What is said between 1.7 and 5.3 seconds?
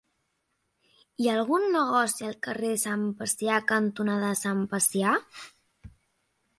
negoci al carrer Sant Pacià cantonada Sant Pacià?